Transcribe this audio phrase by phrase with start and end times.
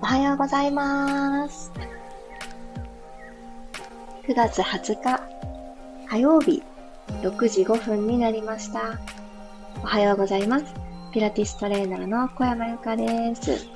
[0.00, 1.72] おはようございます。
[4.26, 5.20] 9月20日
[6.08, 6.62] 火曜日
[7.22, 8.98] 6時5分になりました。
[9.82, 10.66] おはようございます。
[11.12, 13.66] ピラティストレーナーの小山由かです。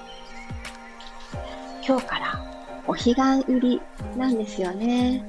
[1.87, 2.45] 今日から
[2.87, 3.15] お彼岸
[3.49, 3.81] 入り
[4.17, 5.25] なんですよね。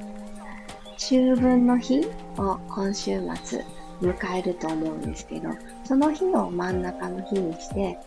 [0.96, 2.08] 秋分の日
[2.38, 3.64] を今週末
[4.02, 5.50] 迎えると思うんですけど、
[5.88, 7.98] その日の真ん中の日にして、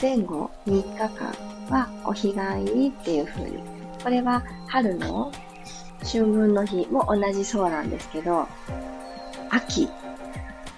[0.00, 1.34] 前後3日間
[1.68, 3.58] はお彼岸入りっていう風に、
[4.00, 5.32] これは春の
[6.04, 8.46] 春分の日も同じそうなんですけど、
[9.50, 9.88] 秋っ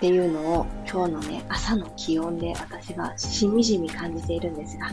[0.01, 4.87] ていうのを今日のね、朝の気温で私がしみじみ感じているんですが、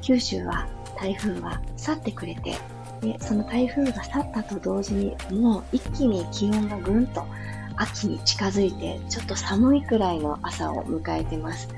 [0.00, 0.66] 九州は
[0.98, 2.56] 台風は去ってくれて、
[3.02, 7.26] でその台風が去ったと同時に、もう一気に気温がぐんと
[7.76, 11.68] 秋に近づいて、ちょっと寒いくらいの朝を迎えてます。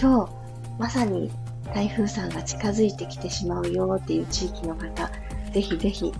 [0.00, 0.32] 今日、
[0.78, 1.30] まさに
[1.74, 5.10] 台風さんが近づいてきてしまうよっていう地域の方、
[5.52, 6.12] ぜひぜひ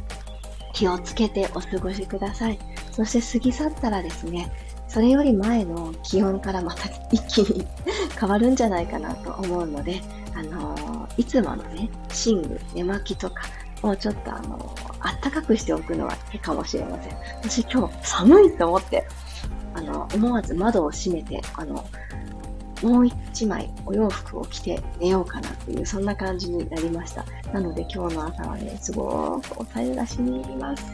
[0.72, 2.58] 気をつけてお過ごしください。
[2.90, 4.52] そして過ぎ去ったらですね、
[4.88, 7.66] それより前の気温からまた一気に
[8.18, 10.02] 変わるんじゃないかなと思うので、
[10.34, 11.88] あのー、いつものね、
[12.26, 13.44] 寝具、寝巻きとか
[13.82, 17.16] をちょっとあのー、あったかくしておくのはいいかもしれません。
[17.42, 19.06] 私今日寒いと思って、
[19.74, 21.84] あの、思わず窓を閉めて、あの、
[22.82, 27.24] もう一枚お洋服を着て寝ようかなっていう、そんな感じになりました。
[27.52, 30.84] なので今日の朝はね、すごくおさえ出しに入ります。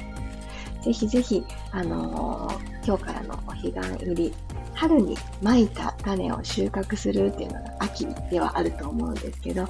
[0.82, 4.34] ぜひぜひ、あのー、今日からのお彼岸入り、
[4.74, 9.66] 春に蒔いた種を収穫するっていうのが秋ではあると思うんですけど、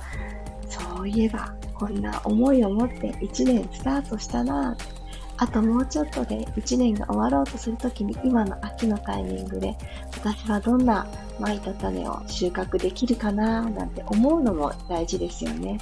[0.78, 4.98] そういえば、こんな思いを持って1年スタートしたなぁ
[5.40, 9.76] あともうちょっとで1年が終わろうとするときに今の秋のタイミングで
[10.16, 11.06] 私はどんな
[11.38, 15.78] 蒔いた種を収穫できるかななんて思うのも大事ですよね。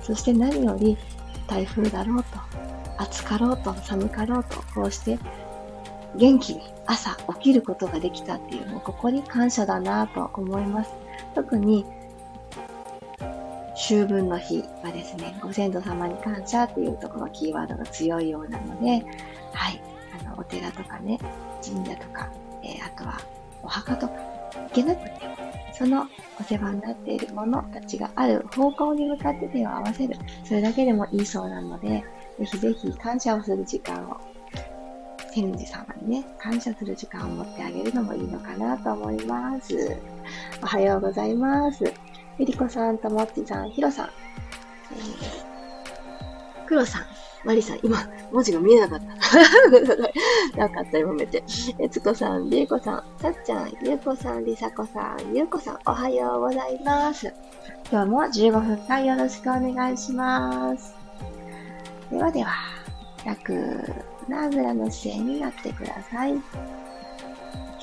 [0.00, 0.96] そして何より
[1.48, 2.28] 台風だろうと
[2.98, 5.18] 暑かろうと寒かろうとこうして
[6.14, 10.90] 元気に朝起きることができたっていうもうここに感謝だなと思います。
[11.34, 11.84] 特に
[13.82, 19.06] 秋分の日はですね、ご先祖様に感謝っていうところキーワードが強いようなので、
[19.54, 19.82] はい、
[20.20, 21.18] あの、お寺とかね、
[21.64, 22.30] 神社とか、
[22.62, 23.18] えー、あとは
[23.62, 24.14] お墓とか
[24.68, 25.36] 行けなくても、
[25.72, 26.06] その
[26.38, 30.14] お世話になっているものたちがある方向に向かって手を合わせる。
[30.44, 32.04] それだけでもいいそうなので、
[32.38, 34.18] ぜひぜひ感謝をする時間を、
[35.32, 39.96] 天神様にね、感謝する時間を持ってあげるのもいいのかなと思います。
[40.62, 42.09] おはようございます。
[42.40, 47.02] ゆりこさん、ともっちさん、ひろさん、えー、くろさん、
[47.44, 47.98] まりさん、今、
[48.32, 49.00] 文字が見えなかっ
[50.54, 50.56] た。
[50.56, 51.44] なかった、読めて。
[51.78, 57.30] えつこさん、りえこさん、さっちゃん、ゆうこさん、りさこさん、ゆうこさん、おはようございます。
[57.92, 60.94] 今日も15分間よろしくお願いします。
[62.10, 62.52] ではでは、
[63.26, 63.52] 楽
[64.28, 66.32] なあぐらの姿勢になってください。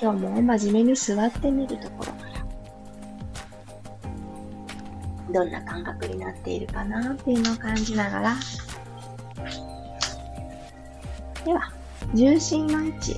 [0.01, 2.36] 今日も真面目に座ってみるところから
[5.31, 8.35] どんな感覚になっているかなっていうのを感じながら、
[11.45, 11.71] では、
[12.13, 13.15] 重心の位置、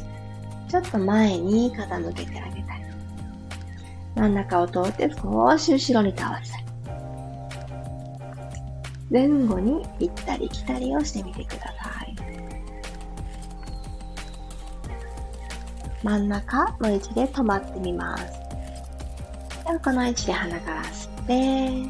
[0.67, 2.85] ちょっと前に傾けてあげたい。
[4.15, 6.65] 真ん中を通って少し後ろに倒したい。
[9.11, 12.15] 前後に行ったり来たりをしてみてください。
[16.03, 18.23] 真ん中の位置で止まってみます。
[19.65, 21.89] ではこの位置で鼻から吸っ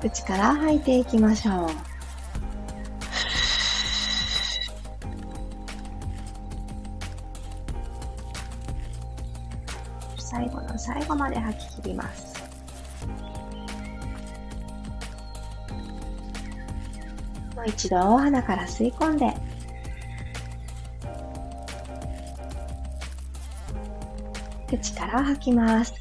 [0.00, 1.70] て、口から吐いていきましょう。
[10.16, 12.30] 最後の最後まで吐き切ります。
[17.54, 19.34] もう一度鼻から吸い込んで
[24.70, 25.92] 口から吐きます。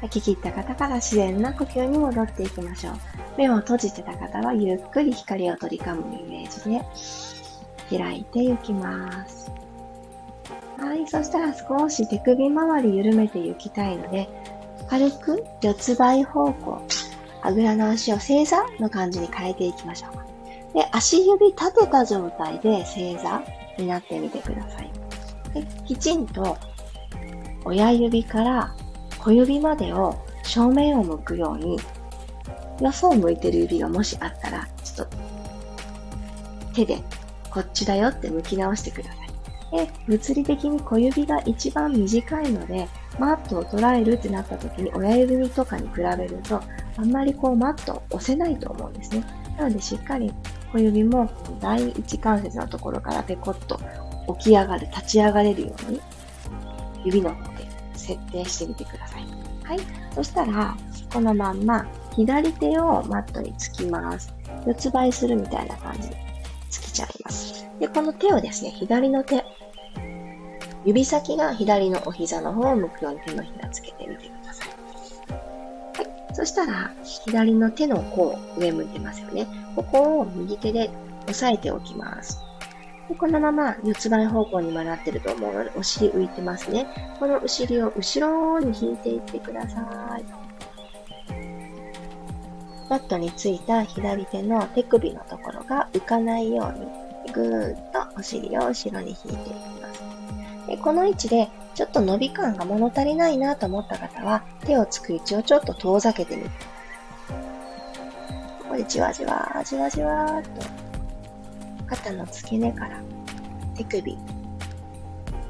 [0.00, 2.94] 吐き切った方から自然な呼吸に戻っていきましょう。
[3.36, 6.70] 目を閉じてた方はゆっくり光を取り込むイメージ
[7.90, 9.59] で開いていきます。
[10.80, 14.28] はい、そしたら少し手首周り緩めていきたいので、
[14.88, 16.82] 軽く四つ倍方向、
[17.42, 20.74] あぐらの足を正座の感じに変えていきましょう。
[20.74, 23.42] で、足指立てた状態で正座
[23.76, 24.90] になってみてください。
[25.52, 26.56] できちんと
[27.64, 28.74] 親指から
[29.18, 31.78] 小指までを正面を向くように、
[32.80, 35.16] よそを向いてる指がもしあったら、ちょっと
[36.74, 37.02] 手で
[37.50, 39.19] こっちだよって向き直してください。
[39.72, 42.88] で、物理的に小指が一番短いので、
[43.18, 46.60] マットを捉えるってなった時に親指とかに比べると、
[46.96, 49.24] あんまりこうマットを押せないと思うんですね。
[49.56, 50.32] なのでしっかり
[50.72, 51.30] 小指も
[51.60, 53.80] 第一関節のところからペコッと
[54.38, 56.00] 起き上がる、立ち上がれるように
[57.04, 59.26] 指の方で設定してみてください。
[59.64, 59.80] はい。
[60.14, 60.76] そしたら、
[61.12, 64.34] このまんま左手をマットにつきます。
[64.66, 66.16] 四つ倍するみたいな感じで
[66.70, 67.66] つきちゃいます。
[67.78, 69.44] で、この手をですね、左の手、
[70.84, 74.68] 指先が左のお膝の方を向くように手のひらつけてみてください。
[74.68, 76.34] はい。
[76.34, 79.46] そしたら、左の手の甲、上向いてますよね。
[79.76, 80.90] ここを右手で
[81.24, 82.42] 押さえておきます。
[83.08, 86.86] でこのまま四つ倍方向にもなってると思うので、お尻浮いてますね。
[87.18, 89.80] このお尻を後ろに引いていってくださ
[90.18, 90.24] い。
[92.88, 100.09] マットについた左手の手首のところが浮かないように、ぐーっとお尻を後ろに引いていきます。
[100.66, 106.50] でこの位置でちょっと伸び感が物足りないなと思った方は、手をつく位置をちょっと遠ざけてみて。
[108.62, 110.50] ここでじわじわ、じわじわっと
[111.86, 113.00] 肩の付け根から
[113.74, 114.16] 手首、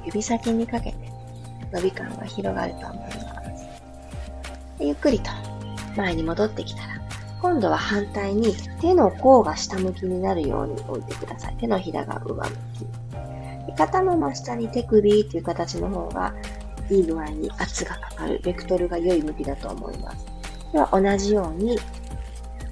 [0.07, 0.97] 指先にかけて
[1.73, 3.11] 伸び感が広がると思いま
[3.57, 3.67] す。
[4.81, 5.31] ゆっくりと
[5.97, 7.01] 前に戻ってきたら、
[7.43, 11.57] 今度は反対に手の甲が下向きになるように置いてください。
[11.57, 13.00] 手のひらが上向き。
[13.77, 16.35] 肩の真下に手首っていう形の方が
[16.91, 20.27] いい具合に圧がかかる、ベクトルが良い向きだと思います。
[20.73, 21.79] では同じように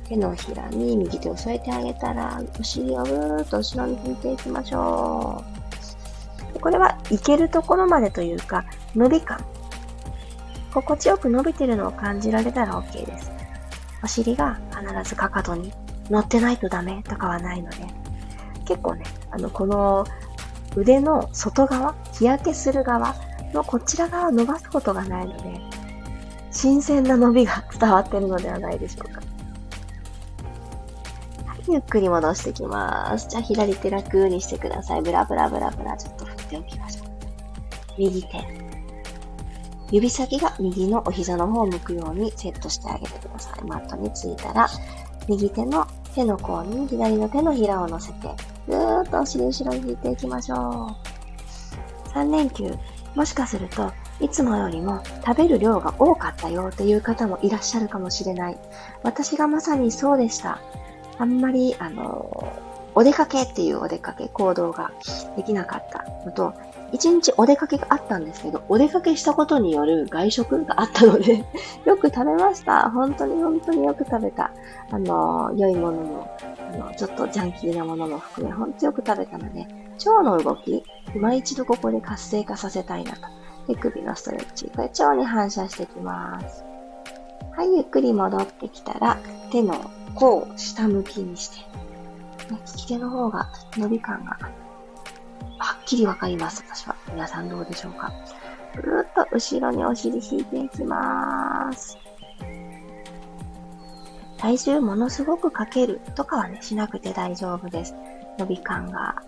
[0.09, 5.45] 手のひらに右手を添えてあげたら、お尻をぐーっと後ろに引いていきましょ
[6.57, 6.61] う。
[6.61, 8.65] これはいけるところまでというか、
[8.95, 9.45] 伸び感。
[10.73, 13.31] 心地よく伸びてるのを感じられたら OK です。
[14.03, 15.73] お尻が必ずかかとに
[16.11, 17.77] 乗ってないとダメとかはないので、
[18.65, 20.07] 結構ね、あの、この
[20.77, 23.15] 腕の外側、日焼けする側
[23.53, 25.61] のこちら側を伸ばすことがないので、
[26.51, 29.21] 新鮮な伸びが伝わってるのではないでしょうか。
[31.47, 33.29] はいゆっくり戻してきます。
[33.29, 35.03] じゃあ左手楽にしてください。
[35.03, 37.09] ブラブラブラブラ、ちょっと振っておきましょう。
[37.99, 38.29] 右手。
[39.91, 43.65] 指先が右のお膝の方を向くようにセットしてあげてください。
[43.65, 44.69] マットについたら、
[45.29, 48.29] 右手の手の甲に左の手のひらを乗せて、
[49.09, 50.97] と後ろに引いていきましょ
[52.07, 52.09] う。
[52.11, 52.75] 3連休、
[53.15, 58.59] もしかすると、いつもよりも食べる量が多かったよっていう方もいらっしゃるかもしれない。
[59.03, 60.61] 私がまさにそうでした。
[61.19, 62.53] あんまり、あの、
[62.95, 64.91] お出かけっていうお出かけ行動が
[65.37, 66.53] できなかったのと、
[66.91, 71.45] 一日お出かけがあったんですけど、お出かけしたことによる外食があったので
[71.87, 72.91] よく食べました。
[72.91, 74.51] 本当に本当によく食べた。
[74.91, 76.31] あの、良いものも、
[76.73, 79.67] あの、ちょっとジャンキーなものも含め、本当よく食べたので、
[80.07, 80.85] 腸の動き、
[81.15, 83.21] 今一度ここで活性化させたいなと。
[83.67, 84.67] 手首のストレッチ。
[84.67, 86.65] これ腸に反射していきます。
[87.57, 89.19] はい、ゆっくり戻ってきたら、
[89.51, 91.57] 手の甲を下向きにして、
[92.51, 94.39] 利き手の方が伸び感が
[95.59, 96.95] はっきりわかります、私は。
[97.09, 98.13] 皆さんどうでしょうか
[98.77, 101.99] ぐーっと後ろにお尻引いていきます。
[104.39, 107.95] 体重ものすごくかけるとかはね、しなくて大丈夫です。
[108.39, 109.23] 伸び感が。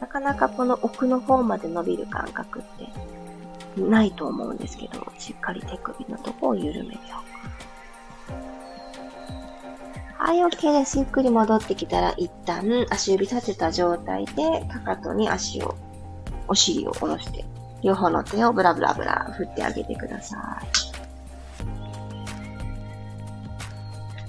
[0.00, 2.62] なかなかこの奥の方まで伸びる感覚っ
[3.76, 7.36] てないと思うんですけど、しっかり手首のとこを緩めておく。
[10.18, 10.98] はい、OK です。
[10.98, 15.76] ゆっくり戻ってきたら、一旦足指立てた状態で、かかとに足を、
[16.48, 17.44] お尻を下ろして、
[17.82, 20.85] 両方の手をブラブラブラ振ってあげてください。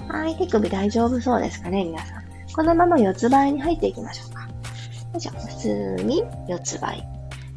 [0.08, 2.24] はい、手首大丈夫そうですかね、皆さん。
[2.54, 4.42] このまま四つ倍に入っていきましょうか。
[4.44, 4.48] よ
[5.18, 7.08] いしょ、普通に四つ倍。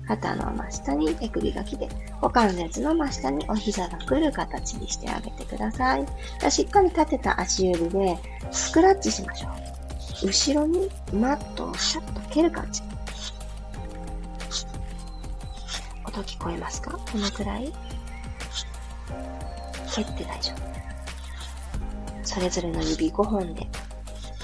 [0.08, 1.88] 肩の真下に手首が来て、
[2.20, 6.06] 股関節の真下にお膝が来る形にしてあげてください。
[6.50, 8.18] しっかり立てた足指で
[8.50, 10.26] スクラッチしましょう。
[10.26, 12.82] 後ろにマットをシャッと蹴る感じ。
[16.04, 16.90] 音聞こえますか？
[16.90, 17.72] このくらい
[19.94, 20.89] 蹴って大丈夫。
[22.30, 23.66] それぞれの指5本で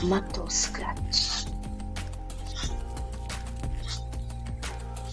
[0.08, 1.46] マットをスクラッチ。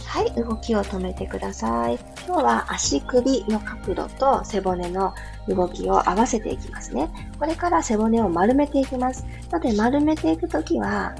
[0.07, 1.99] はい、動きを止めてください。
[2.25, 5.13] 今日は足首の角度と背骨の
[5.47, 7.11] 動きを合わせていきますね。
[7.37, 9.23] これから背骨を丸めていきます。
[9.51, 11.13] ので丸めていくときは、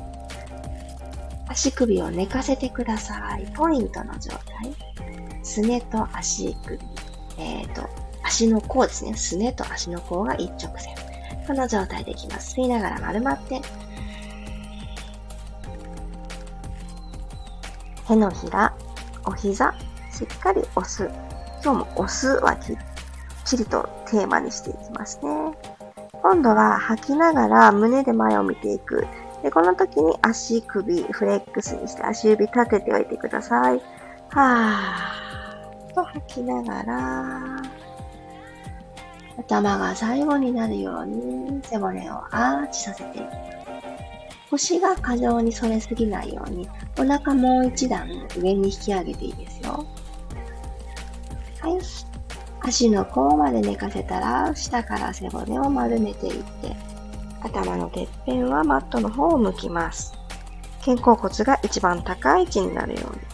[1.47, 3.45] 足首を寝かせてください。
[3.53, 4.73] ポイントの状態。
[5.43, 6.79] すねと足首。
[7.37, 7.87] えっ、ー、と、
[8.23, 9.13] 足の甲ですね。
[9.13, 11.12] すねと足の甲が一直線。
[11.45, 12.55] この状態でいきます。
[12.55, 13.61] 吸いながら丸まって。
[18.07, 18.73] 手のひら、
[19.25, 19.73] お膝、
[20.11, 21.09] しっかり押す。
[21.63, 22.77] 今日も押すはきっ
[23.45, 25.53] ちりとテーマにしていきますね。
[26.21, 29.05] 今度は吐きながら胸で前を見ていく。
[29.41, 33.81] で、この時に足首フレックスにして足指立てておいてください。
[34.29, 37.61] はーと吐きながら、
[39.37, 43.37] 頭が最後になるように背骨をアーチさせていきます。
[44.51, 49.83] 腰が過剰に反れすぎないように、お腹もう一段上に引き上げていいですよ。
[51.59, 51.79] はい。
[52.61, 56.75] 足の甲まで寝かせたら、下から背骨を丸めていって、
[57.41, 60.13] 頭のてっぺんはマットの方を向きます。
[60.85, 63.32] 肩甲骨が一番高い位置になるように。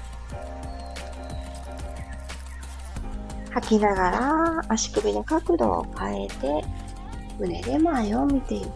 [3.51, 6.63] 吐きながら足首の角度を変えて、
[7.39, 8.67] 胸で前を見ていく。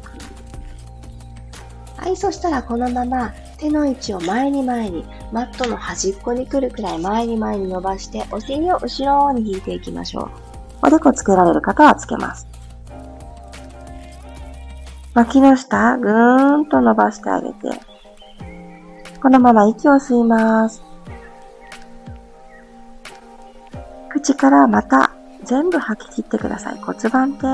[1.98, 10.30] はい、そしたらこのまま手の位置を前に前に、マットの端っこに来るくらい前に前に伸ばして、お尻を後ろに引いていきましょう。
[10.82, 12.48] おでこつけられる方はつけます。
[15.14, 17.80] 脇の下、ぐーんと伸ばしてあげて、
[19.22, 20.84] このまま息を吸います。
[24.24, 25.12] 口からまた
[25.44, 26.78] 全部吐き切ってください。
[26.80, 27.46] 骨盤って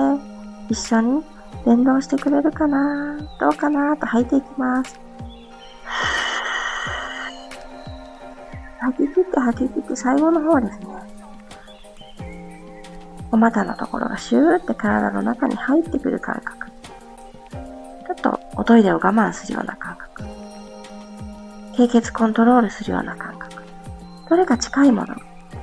[0.70, 1.24] 一緒に
[1.66, 5.00] 連動してくれるかなどうかなと吐いていきます。
[8.82, 10.86] 吐き切って吐き切って最後の方ですね。
[13.32, 16.68] お股のところがシューって体の中に入ってくる感覚。
[16.68, 20.24] ちょっとおトイレを我慢するような感覚。
[21.76, 23.64] 経血コントロールするような感覚。
[24.30, 25.16] どれか近いもの？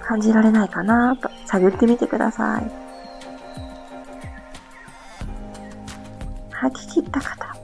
[0.06, 2.70] 感じられないかなと探ってみてください。
[6.52, 7.56] 吐き切った方。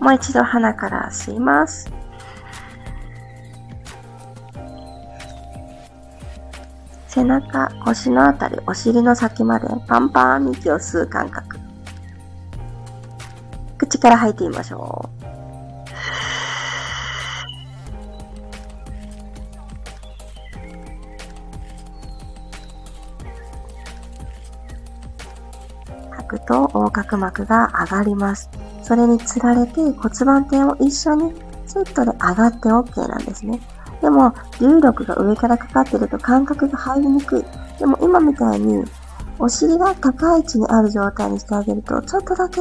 [0.00, 1.90] もう一度鼻から吸います。
[7.06, 11.58] 背中、腰のあたり、お尻の先までパンパン息を吸う感覚。
[13.78, 15.17] 口から吐いてみましょう。
[26.88, 28.50] 横隔膜が上がります。
[28.82, 31.34] それにつられて骨盤底を一緒に
[31.66, 33.60] セットで上がって OK なんですね。
[34.00, 37.44] でも、重力が上からかかってると感覚が入りにくい。
[37.78, 38.84] でも今みたいに、
[39.38, 42.60] お尻が高い位置にある状態にしてあげると、ちょっとだけ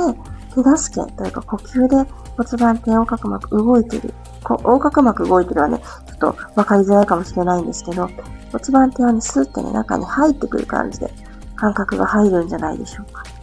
[0.53, 4.13] 手助けというか呼吸で骨盤底横隔膜動いてる。
[4.43, 8.09] こ横隔膜動いてるはね、ちょっとわかりづらいかもしれないんですけど、
[8.51, 11.11] 骨盤底にスーってね、中に入ってくる感じで
[11.55, 13.36] 感覚が入るんじゃないでしょうか。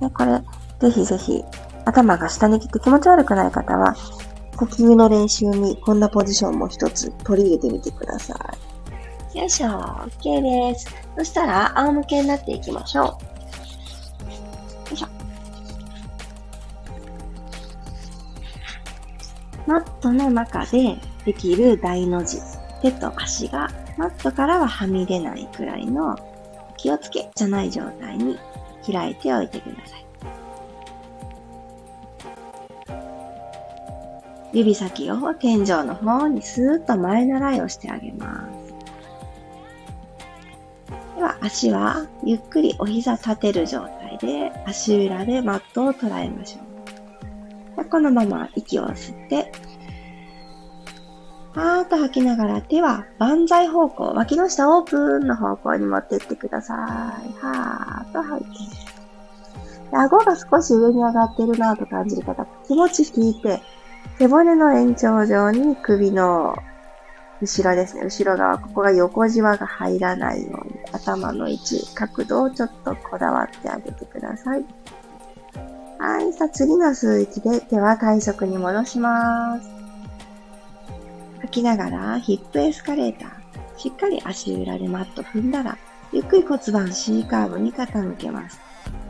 [0.00, 0.42] ね、これ、
[0.80, 1.44] ぜひぜひ、
[1.84, 3.96] 頭が下に来て気持ち悪くない方は、
[4.56, 8.34] 呼吸の練習にこんなポジションも一つ取り入れてみてくださ
[9.34, 9.38] い。
[9.38, 10.86] よいしょ、OK です。
[11.16, 13.04] そしたら、仰向けになっていきましょう。
[13.04, 13.16] よ
[14.92, 15.08] いしょ。
[19.66, 22.38] マットの中でできる大の字。
[22.80, 26.16] 手と足がマットからははみ出ないくらいの
[26.76, 28.38] 気をつけじゃない状態に
[28.92, 30.04] 開いておいてください。
[34.52, 38.74] 指先を天井の方にスーッと前習いをしてあげます。
[41.16, 47.84] では足はゆっくりお膝立てる状態で足裏でマットを捉えましょう。
[47.84, 49.52] このまま息を吸って、
[51.58, 56.78] はーっと吐きながら手は万歳方向、脇の下オープンの方向に持ってってください。
[57.44, 58.52] はーっと吐いて。
[59.90, 63.60] 顎が少し上に上がってるなと感じる方、気持ち引いて、
[64.18, 66.54] 背骨の延長上に首の
[67.40, 68.04] 後ろですね。
[68.04, 74.64] 後ろ側、ここが横じわが入らないように、頭の位置、角度をちょっとこだわってあげてください。
[75.98, 76.32] はい。
[76.32, 79.77] さあ、次の数域で手は体側に戻します。
[81.40, 83.30] 吐きながら、ヒップエスカレーター。
[83.76, 85.78] しっかり足裏でマット踏んだら、
[86.12, 88.60] ゆっくり骨盤 C カーブに傾けます。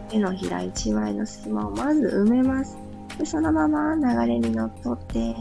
[0.08, 2.76] 手のひら一枚の隙間をまず埋めます。
[3.18, 5.36] で、そのまま流れに乗っ取って、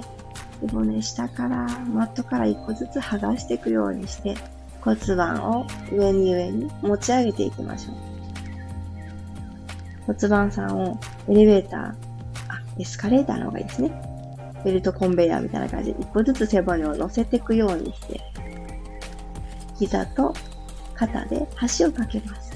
[0.61, 4.35] 背骨下からマットから一個ずつ剥がしていくようにして
[4.81, 7.95] 骨盤を上に上に持ち上げていきましょう。
[10.07, 11.95] 骨盤さんをエレベーター、あ、
[12.79, 14.16] エスカレーターの方がいいですね。
[14.67, 18.19] ベルトコンベヤーみたいな感じで一個ずつ背骨を乗せていくようにして、
[19.79, 20.33] 膝と
[20.93, 22.51] 肩で端をかけます。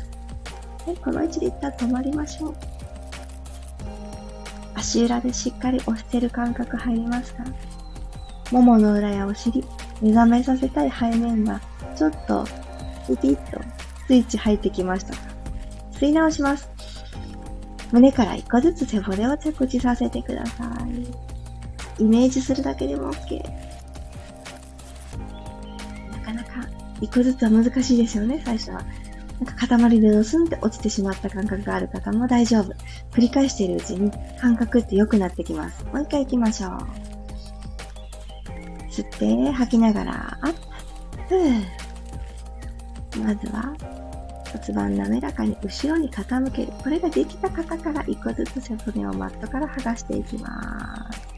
[0.86, 2.56] でこの位置で一旦止まりましょう。
[4.76, 7.46] 足裏でしっかり押してる感覚入りますか？
[8.52, 9.64] ももの裏やお尻、
[10.02, 11.62] 目覚めさせたい背面が、
[11.96, 12.44] ちょっと、
[13.08, 13.62] ピピッと
[14.08, 15.22] スイッチ入ってきましたか？
[15.94, 16.70] 吸い直します。
[17.94, 21.31] 胸から一個ずつ背骨を着地させてください。
[22.00, 23.44] イメージするだけでも OK。
[26.12, 26.50] なかなか
[27.02, 28.82] 一個ずつは難しいですよね、最初は。
[29.40, 32.74] なんか塊でドスンって落ちてしまった感覚がある方も大丈夫。
[33.12, 35.84] 繰り返しているうちに感覚って良くなってきます。
[35.86, 36.72] もう一回行きましょう。
[38.92, 40.54] 吸って吐きながら、アッ
[41.28, 41.90] プ。
[43.20, 43.74] まずは
[44.52, 46.74] 骨盤滑らかに後ろに傾ける。
[46.84, 51.31] これができた方から一個ずつ背骨をマットから剥がしていきます。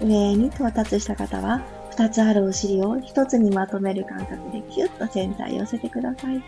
[0.00, 6.42] 上に到達した方は、2つあるお尻を1つにまとめる感覚でキュッと全体寄せてください。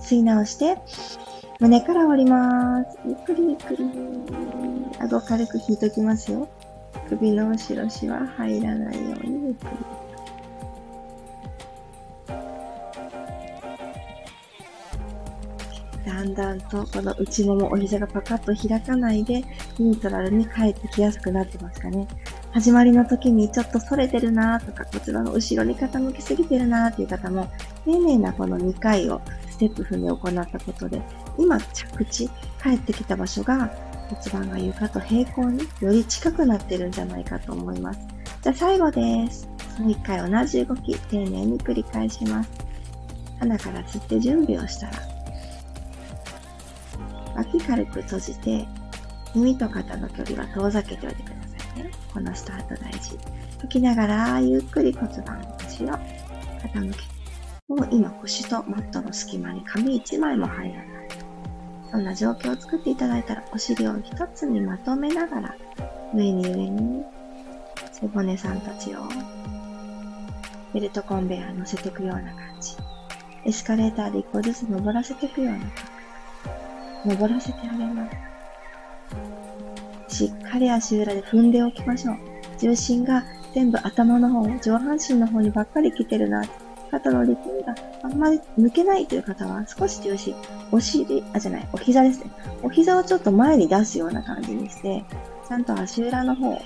[0.00, 0.78] 吸い直して、
[1.60, 2.98] 胸から折ります。
[3.04, 3.84] ゆっくりゆっくり。
[5.00, 6.48] 顎軽く引いときますよ。
[7.08, 10.07] 首の後ろしは入らないようにゆっくり。
[16.08, 19.44] だんだんとこの内もも、お膝がパカッと開かないで、
[19.78, 22.08] ニュートラルに帰ってきやすくなってますかね。
[22.50, 27.46] 始まりの時にちょっと反れてるなとか、骨盤の後ろに傾きすぎてるなっていう方も、
[27.84, 31.02] 丁寧なこの2回をステップ踏んで行ったことで、
[31.36, 32.26] 今着地、
[32.62, 33.70] 帰ってきた場所が
[34.08, 38.00] 骨盤が床と平行により近くなってるんじゃないかと思います。
[38.42, 39.46] じゃあ最後です。
[39.78, 42.50] もう1回同じ動き、丁寧に繰り返します。
[43.40, 45.17] 鼻から吸って準備をしたら、
[47.38, 48.66] 脇軽く閉じて、
[49.34, 51.90] 耳と肩の距離は遠ざけておいてくださいね。
[52.12, 53.16] このスタート大事。
[53.60, 57.04] 吐きながら、ゆっくり骨盤腰を傾けて。
[57.68, 60.86] もう今腰とマットの隙間に紙一枚も入らない。
[61.90, 65.54] そんな状況を作っていただいたら、お尻を一つにまとめながら、
[66.14, 67.04] 上に上に
[67.92, 68.98] 背骨さんたちを
[70.74, 72.74] ベルトコンベヤー乗せていくような感じ。
[73.44, 75.97] エスカレーターで一個ずつ登らせていくような感じ。
[77.06, 78.08] 登らせてあげま
[80.08, 80.16] す。
[80.16, 82.16] しっかり足裏で踏んでおきましょう。
[82.58, 86.44] 重心が全部頭の方、上半身の方にばっかり来てるな。
[86.90, 90.34] 肩の力みがあんまり抜けないという方は少し重心、
[90.72, 92.30] お尻、あ、じゃない、お膝ですね。
[92.62, 95.04] お膝をちょっと前に出すような感じにして、
[95.46, 96.58] ちゃんと足裏の方、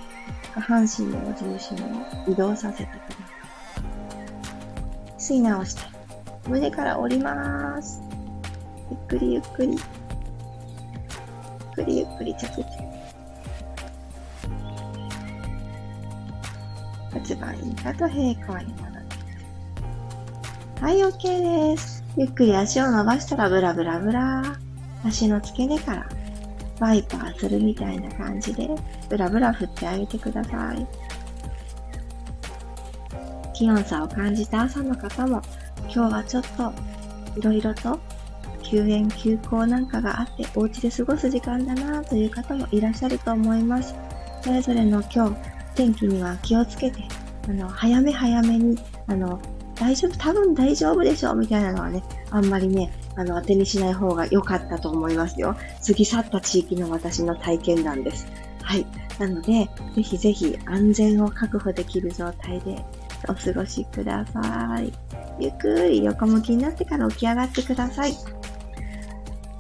[0.55, 3.15] 下半身の重心を移動させてくださ
[3.81, 5.19] い。
[5.19, 5.83] 吸い直して、
[6.49, 8.01] 胸から降ります。
[8.91, 9.77] ゆっくりゆっくり。
[11.83, 12.65] くりゆっくり着地。
[17.13, 19.03] 骨盤床と平行に戻っ
[20.79, 22.05] てはい、OK です。
[22.17, 24.57] ゆっくり足を伸ばしたらブラブラブラ。
[25.05, 26.09] 足の付け根から
[26.79, 28.69] ワイパーするみたいな感じで
[29.09, 30.87] ブラブラ振ってあげてください。
[33.53, 35.43] 気温差を感じた朝の方も
[35.93, 36.73] 今日はちょっと
[37.37, 37.99] いろいろと
[38.73, 43.95] 休園、休校なんかがあって、お家で過ごす時間だなという方もいらっしゃると思います。
[44.41, 45.37] それぞれの今日、
[45.75, 47.03] 天気には気をつけて、
[47.49, 49.39] あの、早め早めに、あの、
[49.75, 55.55] 大丈夫、多分大丈夫でしょうみたいなのはね、あんまりね、あの、当てにしない方が良かったと思いますよ。
[55.87, 58.27] 過ぎ去った地域の私の体験談です。
[58.63, 58.87] はい。
[59.19, 62.83] なので、ぜひぜひ安全を確保できる状態で
[63.29, 64.91] お過ごしください。
[65.39, 68.15] ゆっくり横向きになってから起き上がってください。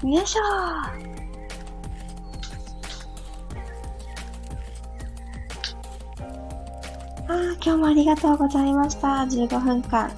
[0.05, 0.93] よいしょあ
[7.29, 9.09] 今日もありがとうございました。
[9.09, 10.11] 15分間。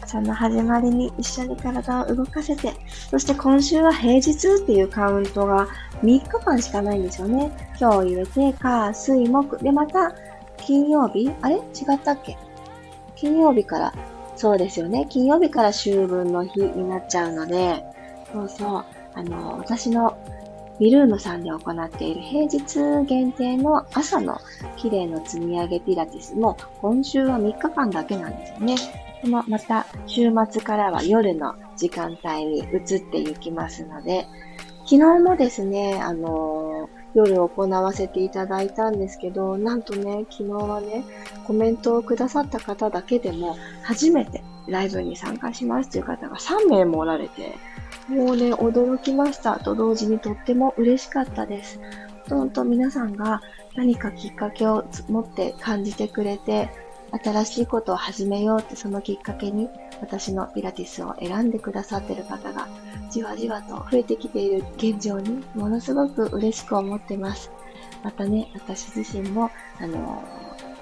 [0.00, 2.72] 朝の始まりに一緒に体を動かせて、
[3.10, 5.66] そして今週は平日っていうカウントが
[6.02, 7.50] 3日間しかないんですよね。
[7.80, 9.58] 今日入れて、火、水、木。
[9.58, 10.14] で、また、
[10.56, 11.32] 金曜日？
[11.42, 11.56] あれ？
[11.56, 11.58] 違
[11.94, 12.38] ったっけ？
[13.16, 13.92] 金曜日から、
[14.36, 15.06] そうですよね。
[15.10, 17.84] 金曜日から秋分の日になっちゃうので、
[18.32, 18.84] そうそう。
[19.14, 20.16] あの、私の
[20.80, 24.40] ビルームさんで行っている平日限定の朝の
[24.76, 28.76] 綺麗の積み上げピラティスも今週は3日間だけなんですよね。
[29.20, 34.26] このまた週末からは夜の時間帯に移っていきますので、
[34.86, 41.04] 昨日もですね、あの夜行わせていただいたんですけど、なんとね、昨日はね、
[41.46, 47.54] コメントをくださった方だけでも初めてライブに参加しますという方が3名もおられて、
[48.08, 51.80] もうね、驚きましたと同時にとっても嬉しかったです。
[52.28, 53.40] ほんと皆さんが
[53.74, 56.70] 何かきっかけを持って感じてくれて、
[57.12, 59.68] 新しいことを始めようってそのきっかけに
[60.00, 62.68] 私のピラティスを選んでくださってる方が
[63.10, 67.50] じわじわと増えてきている現状にものすごく嬉しく思ってます。
[68.02, 70.22] またね、私自身も、あの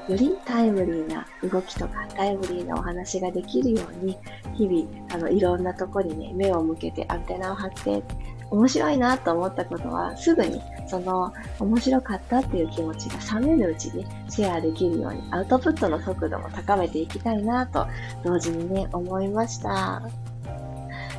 [0.09, 4.19] よりタイムリーな動きとかタイムリーなお話ができるように
[4.55, 8.03] 日々あのいろんなとこにね目を向けてアンテナを張って
[8.51, 17.87] 面白いなと思ったことはすぐにその面白かったっていう気持ちが冷めるうちにシェアできるようにアウトプットの速度も高めていきたいなと
[18.25, 20.03] 同時にね思いました。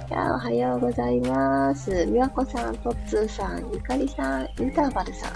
[0.10, 2.08] いやおはようございます。
[2.08, 5.34] みわこさん、とっつーさん、ゆかりさん、インターバルさん、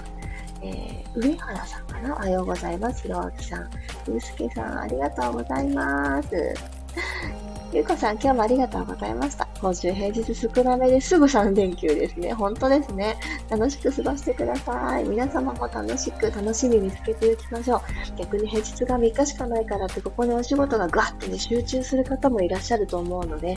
[0.66, 3.02] えー、上原さんかなおはようございます。
[3.02, 3.70] ひろあきさん、
[4.08, 6.28] ゆうすけさん、ありがとうございます。
[7.72, 9.48] ゆうこさん、今日もありがとうございました。
[9.60, 12.32] 今週平日少なめですぐ3連休ですね。
[12.34, 13.16] 本当ですね。
[13.50, 15.04] 楽しく過ごしてください。
[15.04, 17.80] 皆様も楽しく、楽しみ見つけていきましょう。
[18.16, 23.56] 逆に平日が3日しかないからって、ここにお仕事がガッてね、集中する方もいらっしゃると思うので、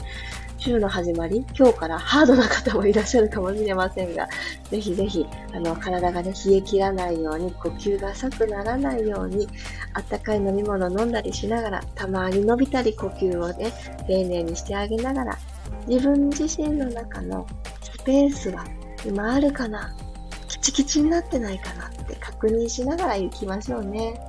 [0.58, 4.28] 週の始まり、今日からハードな方もいらっしゃるかもしれませんが、
[4.70, 9.48] ぜひぜひ、あの、体がね、冷え切らないように、呼吸が浅くならないように、
[9.94, 13.72] あったかい飲み物飲んだりしながら、たまに伸びたり呼吸をね、
[14.08, 15.38] 丁寧にしてあげながら、
[15.88, 17.48] 自分自身の中の
[17.82, 18.66] スペースは
[19.06, 19.96] 今あるかな、
[20.48, 24.20] キチキチになってないかなって確認しながら行きましょうね。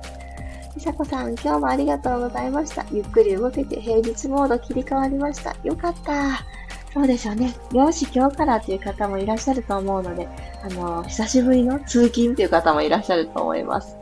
[0.73, 2.85] ひさこさん、今日もありがとうございました。
[2.91, 5.55] ゆっくり動けて平日モード切り替わりました。
[5.63, 6.45] よかった。
[6.93, 7.55] そうでしょうね。
[7.73, 10.27] よし、今日からっていう方もいらっしゃると思うので、
[10.63, 13.98] あの、久しぶりの通勤っていう方もいらっしゃると思います。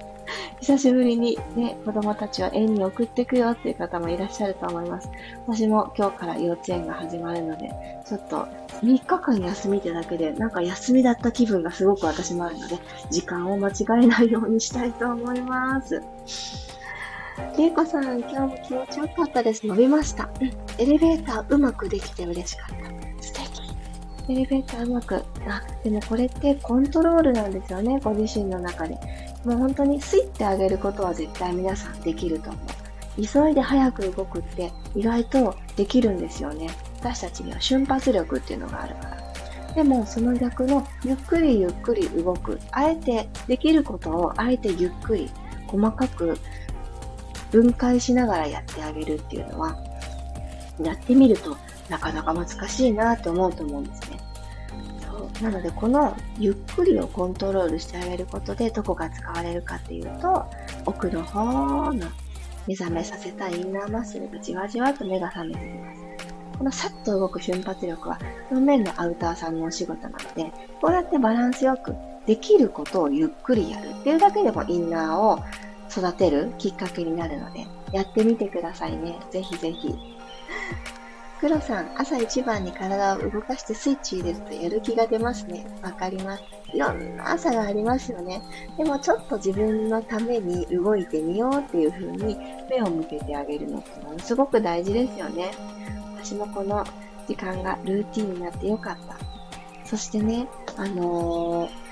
[0.59, 5.09] 久しぶりにね、子供たちを園に送っていくよっていう方もいらっしゃると思います。
[5.47, 7.69] 私も今日から幼稚園が始まるので、
[8.05, 8.47] ちょっと
[8.81, 12.77] 3日間休みってだけで、なんか休みだった気分がすごく私もあるので、
[13.11, 16.01] 時間を間違えないようにしたいと思います。
[17.57, 19.65] れいこさん、今日も気持ちよかったです。
[19.65, 20.29] 伸びました。
[20.39, 20.47] うん。
[20.77, 23.23] エレベーターうまくできて嬉しかった。
[23.23, 24.31] 素敵。
[24.31, 25.15] エレベーターうまく。
[25.15, 25.21] あ、
[25.83, 27.99] でもこれってコントロールなんですよね。
[28.03, 28.97] ご自身の中で。
[29.47, 33.23] もう本当にスイってあげることは絶対皆さんできると思う。
[33.23, 36.69] 急いで早く動くって意外とできるんですよね。
[36.99, 39.73] 私たちには瞬発力っていうのがあるから。
[39.73, 42.59] でもその逆のゆっくりゆっくり動く。
[42.71, 45.31] あえてできることをあえてゆっくり
[45.67, 46.37] 細かく
[47.49, 49.77] 分解しながらやってあげるっていうのは
[50.83, 51.55] やってみると
[51.87, 54.26] なかなか難しいなって思うと思うんですね。
[55.41, 60.45] なので、このゆっくりをコントロールしてあげることで、どこが使われるかっていうと、
[60.85, 62.07] 奥の方の
[62.67, 66.07] 目覚めさせたインナーマッスルがじわじわと目が覚めてきます。
[66.57, 68.19] このさっと動く瞬発力は、
[68.49, 71.93] 表面のアウターさんのお仕事なので、こうやってバランスよく
[72.25, 75.39] できることをゆっくりやるっていうだけでもインナーを
[75.91, 79.19] 育てるきっかけになるので、やってみてくださいね。
[79.29, 79.95] ぜひぜひ。
[81.39, 85.67] 黒さん、朝一番に体を動かしてスイッチ入れるとやる気が出ますね。
[85.83, 86.43] わかります。
[86.73, 88.41] いろんな朝がありますよね。
[88.75, 92.37] でもちょっと自分のために動いてみようっていう風に
[92.69, 95.51] 目を向けてあげるのってものすごく大事ですよね。
[96.15, 96.83] 私もこの
[97.27, 99.15] 時間がルーティンになってよかった。
[99.85, 101.86] そしてね、あのー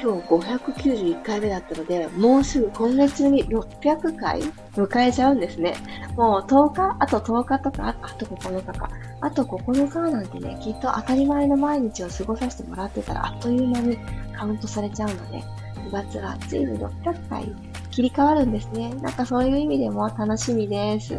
[0.00, 4.40] 今日591回目だったので、もうすぐ今月に600回
[4.74, 5.74] 迎えちゃうんですね。
[6.16, 8.90] もう10日あと10日とか、あと9日か。
[9.20, 13.98] あと9日なんてね、きっと当たり前の毎日を過ごさせてもらってたら、あっという間に
[14.36, 15.42] カウントされちゃうので、
[15.88, 17.54] 9月はついに600回
[17.90, 18.94] 切り替わるんですね。
[19.02, 21.18] なんかそういう意味でも楽しみです。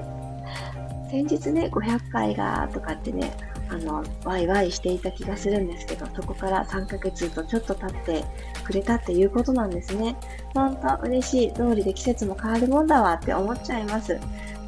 [1.10, 3.32] 先日ね、500回がとかってね、
[3.70, 8.26] あの、ワイワイしていた気がするんですけど、そこから3ヶ月とちょっと経って
[8.64, 10.16] くれたっていうことなんですね。
[10.54, 11.54] ほんと嬉しい。
[11.54, 14.20] 通りで季節も変わるもんだわって思っちゃいます。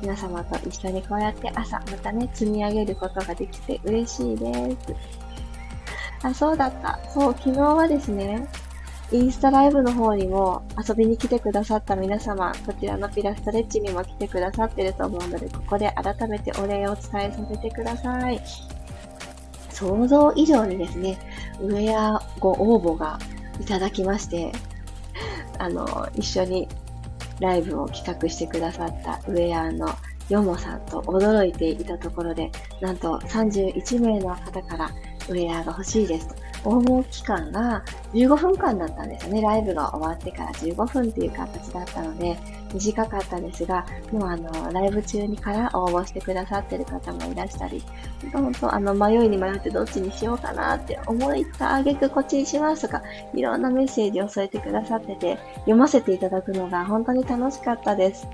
[0.01, 4.77] 皆様と一緒にこうやって朝またね、積み上げることができて嬉しいです。
[6.23, 6.99] あ、そうだった。
[7.13, 8.47] そう、昨日はですね、
[9.11, 18.39] インスタライブの方にも遊びに来てくださった皆様、こちらのピラストレッチにも来てくださってると思うので、ここで改めてお礼を伝えさせてください。
[19.71, 21.17] 想像以上にですね、
[21.59, 23.17] ウェアご応募が
[23.59, 24.51] いただきまして、
[25.57, 26.67] あの、一緒に
[27.39, 29.89] ライブを企画してくださったウェアの
[30.29, 34.91] ヨモさんと驚いていたところで、なんと31名の方から
[35.29, 36.48] ウェアが欲しいですと。
[36.65, 39.41] 応募期間が15分間だったんですよね。
[39.41, 42.37] ライブが終わってから15分っていう形だったので、
[42.73, 47.83] 短かったですが、もうあの、ライブ中にから応募してくださってる方もいらしたり、
[48.31, 53.01] 本当あの、迷いに迷ってどっちにしようかなって思いったあげくこっちにしますとか、
[53.33, 58.27] いろんなメッセージを添えてくださってて、読ませていただくのが本当に楽しかったです。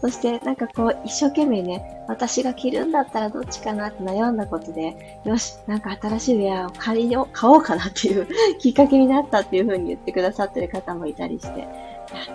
[0.00, 8.28] そして、なんかこう、一生懸命ね、私が着るんだったらどっちかなって悩んだことで、よし、なんか新しいウェアを借りよう、買おうかなっていう
[8.58, 11.66] きっかけになったっていう風に言ってくださってる方もいたりして、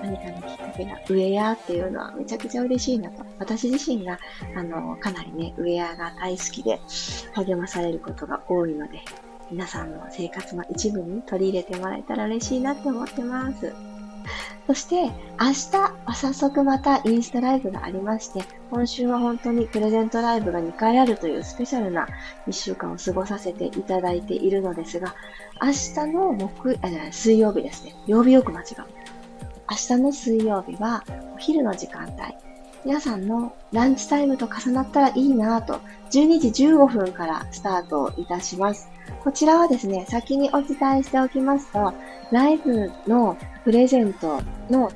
[0.03, 3.23] 何かのきっかけがウェアっていうのはめちゃくちゃ嬉しいなと。
[3.39, 4.19] 私自身が、
[4.55, 6.79] あの、かなりね、ウェアが大好きで
[7.33, 8.99] 励まされることが多いので、
[9.51, 13.90] 皆さんの生活の一部に取り入れてもらえたら嬉しいなって思ってます。
[14.67, 15.03] そして、
[15.39, 22.07] 明日は早速またインスタライブがありまして、今週は本当にプレゼントライブが2回あるというスペシャルな
[22.47, 25.15] 1週間を過ごさせていただいているのですが、
[25.61, 27.95] 明日の木、あ、水曜日ですね。
[28.07, 28.65] 曜日よく間違う。
[29.69, 31.03] 明日の水曜日は
[31.33, 32.50] お昼の時間帯、
[32.83, 35.79] 皆さんのランチタイムと重なったらいいなぁと、
[36.11, 38.89] 12時15分からスタートいたします。
[39.23, 41.93] こちらはですね、先にお伝えしておきますと、
[42.31, 44.91] ライブのプレゼントの、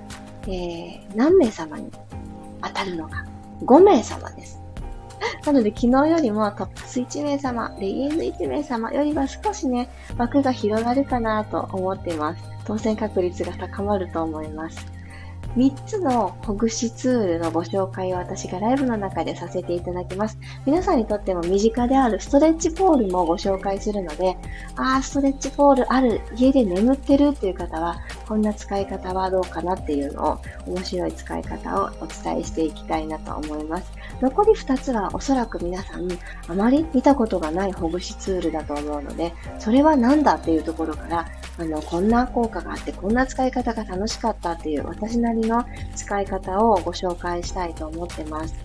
[0.47, 1.91] えー、何名様に
[2.63, 3.23] 当たるのか、
[3.61, 4.59] 5名様です。
[5.45, 12.43] なので昨日よりもトップス1名様、レギンズ1名様よりは少しね、枠が広がるかなと思っています。
[12.65, 14.94] 当選確率が高まると思います。
[15.55, 20.37] 3つのほぐしツールのご紹介を私がライブの中でさせていただきます。
[20.65, 24.37] 皆さんにとっても身近であるストレッチポールもご紹介するので、
[24.75, 33.91] あー、ストレッチポールある、家で眠ってるっていう方は、こんな使い方はどうかなっていうのを、面白い使い方をお伝えしていきたいなと思います。
[34.21, 36.07] 残り2つはおそらく皆さん
[36.47, 41.25] あまり見たことがないほぐしツールだと思うので、それは何だっていうところから、
[41.57, 45.63] あの、こんな効果があって、こんな使い方が楽しかったっていう私なりの
[45.95, 48.55] 使い方をご紹介したいと思ってます。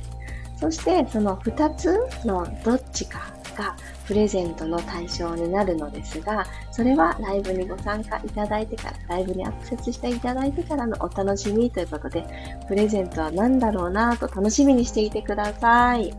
[0.56, 12.24] そして、その2つのどっちかがプレゼントの対象になるのですが、それはライブにご参加いただいてから、ライブにアクセスしていただいてからのお楽しみということで、
[12.68, 16.12] プレゼントは何だろうなぁと楽しみにしていてください。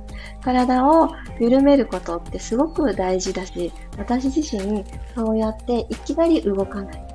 [0.43, 4.83] 体を緩めることってすごく大事だし、私自身
[5.15, 7.07] そうやっていきなり動かない。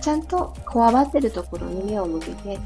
[0.00, 2.58] ちゃんとこわばってるところに目を向けて、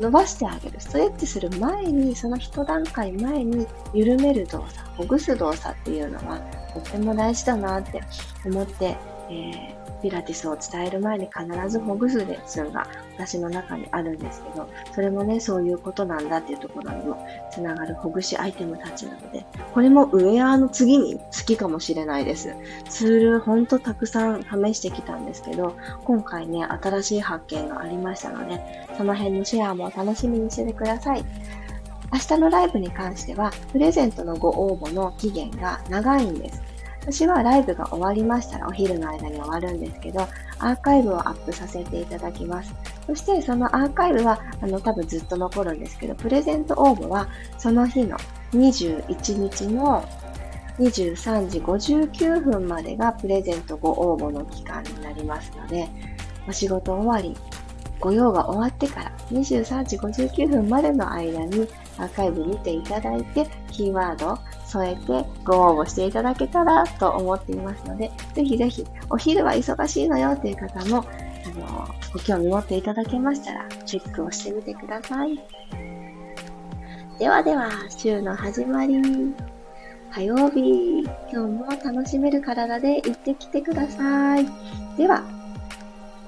[0.00, 0.80] 伸ばしてあげる。
[0.80, 6.38] ストレッチする前に、その一段階前に緩める動作、ほぐす動作っていうのは
[6.72, 8.00] とっても大事だなって
[8.44, 8.96] 思って、
[9.30, 12.86] えー、ピラティスを伝える前に必ずほぐすレッスンが
[13.16, 22.54] 私の中にあるんですけど、それもね、そういうことなんだっていうところにもつながるほぐしアイテムたちなので、これもウェアの次に好きかもしれないです。
[22.90, 28.60] ツールほんとたくさん試してきたんですけど、今回ね、新しい発見がありましたので、
[28.98, 31.24] その辺のシェアも楽しみにしててください。
[32.12, 36.73] 明日のライブに関しては、プレゼントのご応募の期限が長いんです。
[37.06, 40.22] 私はライブが終わりましたらお昼の間に終わるんですけど、
[40.58, 42.74] アーカイブをアップさせていただきます。
[43.06, 48.16] そしてそのアーカイブは、あの、多分ずっと残るんですけど、プレゼント応募はその日の
[48.52, 50.02] 21日の
[50.78, 55.86] 23時59分までがプレゼントご応募の期間になりますので、
[56.48, 57.36] お仕事終わり、
[58.00, 64.38] ご用が終わってから23時59分までの間にアーカイブ見ていただいて、キーワード
[64.74, 71.04] 添えてご応募していただけたらと思っていますので、ぜひぜひ、お昼は忙しいのよっていう方も、
[71.46, 75.38] あの、ご興味持っていただけましたら、チェックをしてみてください。
[77.20, 79.00] ではでは、週の始まり。
[80.12, 84.46] 火曜日、今日も楽しめる体で行ってきてください。
[84.96, 85.22] では、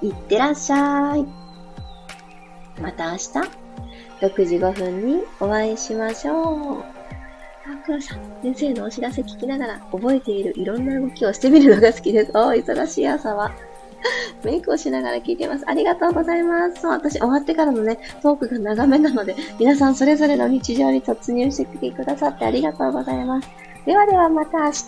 [0.02, 1.26] いってらっしゃい。
[2.80, 3.24] また明日、
[4.20, 6.95] 6時5分にお会いしましょう。
[7.86, 12.32] くらさん、先生のお知らせ聞きながら覚えているいろんな動きをしてみるのが好きです。
[12.32, 13.52] お忙しい朝は。
[14.44, 15.64] メイクをしながら聞いてます。
[15.68, 16.82] ありがとうございます。
[16.82, 23.48] そう、私終わってからのね、トークが長めなので、皆さんそれぞれの日常に突入してきてくださってありがとうございます。
[23.86, 24.84] ではではまた明日。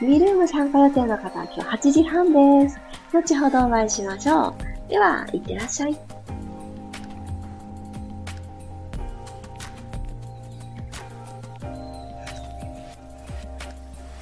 [0.00, 2.78] ミルーム参加予定の方は今日8時半です。
[3.12, 4.54] 後ほどお会いしましょう。
[4.90, 6.13] では、いってらっしゃい。